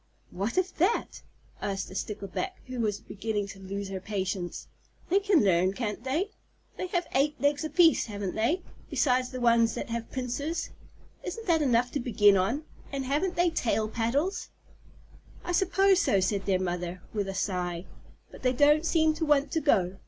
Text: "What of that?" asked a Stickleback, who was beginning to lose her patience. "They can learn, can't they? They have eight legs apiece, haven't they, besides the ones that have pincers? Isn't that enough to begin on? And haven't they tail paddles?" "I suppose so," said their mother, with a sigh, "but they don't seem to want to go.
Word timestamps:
"What 0.31 0.57
of 0.57 0.75
that?" 0.79 1.21
asked 1.61 1.91
a 1.91 1.93
Stickleback, 1.93 2.55
who 2.65 2.79
was 2.79 2.99
beginning 2.99 3.45
to 3.49 3.59
lose 3.59 3.89
her 3.89 3.99
patience. 3.99 4.67
"They 5.11 5.19
can 5.19 5.43
learn, 5.43 5.73
can't 5.73 6.03
they? 6.03 6.31
They 6.75 6.87
have 6.87 7.05
eight 7.13 7.39
legs 7.39 7.63
apiece, 7.63 8.07
haven't 8.07 8.33
they, 8.33 8.63
besides 8.89 9.29
the 9.29 9.39
ones 9.39 9.75
that 9.75 9.91
have 9.91 10.09
pincers? 10.09 10.71
Isn't 11.23 11.45
that 11.45 11.61
enough 11.61 11.91
to 11.91 11.99
begin 11.99 12.35
on? 12.35 12.63
And 12.91 13.05
haven't 13.05 13.35
they 13.35 13.51
tail 13.51 13.87
paddles?" 13.87 14.49
"I 15.43 15.51
suppose 15.51 15.99
so," 16.01 16.19
said 16.19 16.47
their 16.47 16.59
mother, 16.59 17.03
with 17.13 17.27
a 17.29 17.35
sigh, 17.35 17.85
"but 18.31 18.41
they 18.41 18.53
don't 18.53 18.87
seem 18.87 19.13
to 19.13 19.25
want 19.27 19.51
to 19.51 19.61
go. 19.61 19.97